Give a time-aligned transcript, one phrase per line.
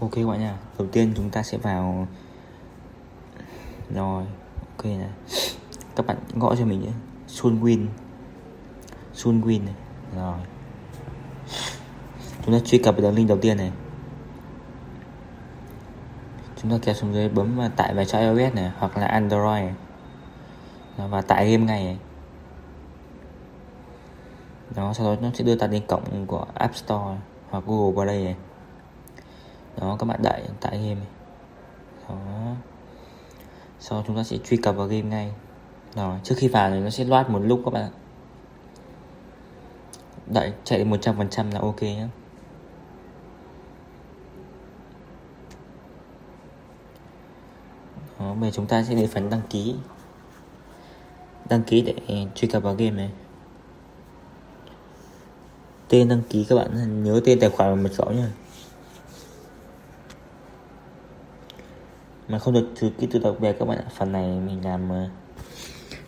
[0.00, 0.58] ok các bạn nha.
[0.78, 2.06] Đầu tiên chúng ta sẽ vào.
[3.94, 4.24] Rồi,
[4.76, 5.10] ok này
[5.98, 6.90] các bạn gõ cho mình nhé.
[7.28, 7.86] Sunwin
[9.14, 9.74] Sunwin này.
[10.16, 10.38] Rồi.
[12.44, 13.72] Chúng ta truy cập đường link đầu tiên này.
[16.62, 19.64] Chúng ta kéo xuống dưới bấm vào tải về cho iOS này, hoặc là Android
[19.64, 19.74] này.
[21.08, 21.98] và tải game ngay này.
[24.76, 27.16] đó, sau đó nó sẽ đưa ta đến cổng của App Store
[27.50, 28.36] hoặc Google Play này
[29.80, 31.06] đó các bạn đợi tải game này.
[32.08, 32.54] đó.
[33.80, 35.32] Sau chúng ta sẽ truy cập vào game ngay.
[35.94, 37.90] Rồi trước khi vào thì nó sẽ loát một lúc các bạn ạ.
[40.26, 42.06] Đợi chạy 100% là ok nhé
[48.18, 49.74] Đó, bây giờ chúng ta sẽ đến phần đăng ký.
[51.48, 53.10] Đăng ký để truy cập vào game này.
[55.88, 58.30] Tên đăng ký các bạn nhớ tên tài khoản và mật khẩu nha
[62.28, 63.84] mà không được thứ kỹ tự đặc biệt các bạn ạ.
[63.96, 65.08] Phần này mình làm ờ,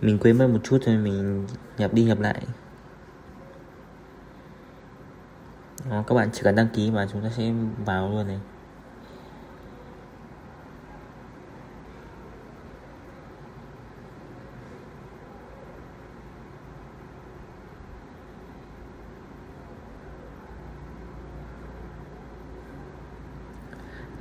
[0.00, 1.46] mình quên mất một chút thôi mình
[1.78, 2.42] nhập đi nhập lại.
[5.90, 7.52] Đó, các bạn chỉ cần đăng ký mà chúng ta sẽ
[7.84, 8.40] vào luôn này.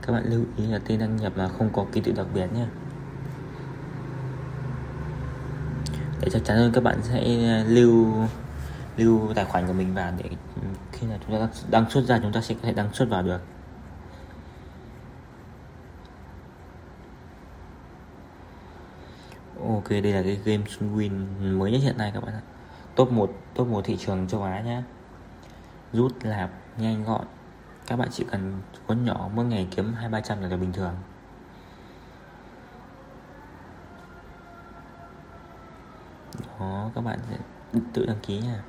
[0.06, 2.48] Các bạn lưu ý là tên đăng nhập là không có ký tự đặc biệt
[2.54, 2.66] nhé.
[6.22, 7.24] Để chắc chắn hơn, các bạn sẽ
[7.68, 8.14] lưu
[8.98, 10.30] lưu tài khoản của mình vào để
[10.92, 13.24] khi nào chúng ta đăng xuất ra, chúng ta sẽ có thể đăng xuất vào
[13.24, 13.42] được.
[19.60, 21.12] Ok, đây là cái game Sunwin
[21.58, 22.42] mới nhất hiện nay các bạn ạ.
[22.96, 24.82] Top 1 top 1 thị trường châu Á nhé.
[25.94, 27.26] Rút lạp nhanh gọn
[27.88, 30.74] các bạn chỉ cần vốn nhỏ mỗi ngày kiếm hai, ba trăm là điều bình
[30.74, 30.96] thường.
[36.60, 37.38] Đó, các bạn sẽ
[37.94, 38.64] tự đăng ký nha.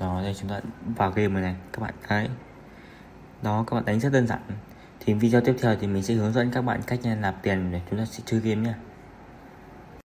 [0.00, 0.60] Đó, đây chúng ta
[0.96, 1.94] vào game rồi này, các bạn.
[2.08, 2.28] Thấy
[3.42, 4.40] Đó, các bạn đánh rất đơn giản.
[5.00, 7.80] Thì video tiếp theo thì mình sẽ hướng dẫn các bạn cách nạp tiền để
[7.90, 8.74] chúng ta sẽ chơi game nhé